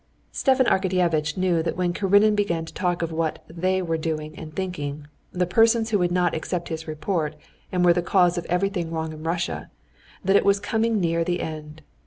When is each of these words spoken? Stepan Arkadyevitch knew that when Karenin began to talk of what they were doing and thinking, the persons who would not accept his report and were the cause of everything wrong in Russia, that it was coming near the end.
Stepan 0.31 0.65
Arkadyevitch 0.65 1.37
knew 1.37 1.61
that 1.61 1.77
when 1.77 1.93
Karenin 1.93 2.33
began 2.33 2.65
to 2.65 2.73
talk 2.73 3.03
of 3.03 3.11
what 3.11 3.43
they 3.47 3.83
were 3.83 3.99
doing 3.99 4.35
and 4.35 4.51
thinking, 4.55 5.05
the 5.31 5.45
persons 5.45 5.91
who 5.91 5.99
would 5.99 6.11
not 6.11 6.33
accept 6.33 6.69
his 6.69 6.87
report 6.87 7.35
and 7.71 7.85
were 7.85 7.93
the 7.93 8.01
cause 8.01 8.35
of 8.35 8.45
everything 8.45 8.89
wrong 8.89 9.13
in 9.13 9.21
Russia, 9.21 9.69
that 10.25 10.35
it 10.35 10.43
was 10.43 10.59
coming 10.59 10.99
near 10.99 11.23
the 11.23 11.39
end. 11.39 11.83